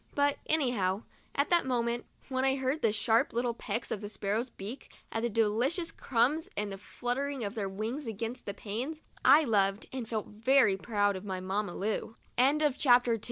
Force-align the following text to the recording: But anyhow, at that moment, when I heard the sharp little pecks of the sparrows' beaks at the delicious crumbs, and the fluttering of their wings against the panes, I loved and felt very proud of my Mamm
But 0.15 0.39
anyhow, 0.47 1.03
at 1.35 1.51
that 1.51 1.63
moment, 1.67 2.07
when 2.27 2.43
I 2.43 2.55
heard 2.55 2.81
the 2.81 2.91
sharp 2.91 3.33
little 3.33 3.53
pecks 3.53 3.91
of 3.91 4.01
the 4.01 4.09
sparrows' 4.09 4.49
beaks 4.49 4.87
at 5.11 5.21
the 5.21 5.29
delicious 5.29 5.91
crumbs, 5.91 6.49
and 6.57 6.71
the 6.71 6.79
fluttering 6.79 7.43
of 7.43 7.53
their 7.53 7.69
wings 7.69 8.07
against 8.07 8.47
the 8.47 8.53
panes, 8.55 9.01
I 9.23 9.43
loved 9.43 9.85
and 9.93 10.09
felt 10.09 10.25
very 10.25 10.75
proud 10.75 11.15
of 11.15 11.23
my 11.23 11.39
Mamm 11.39 12.15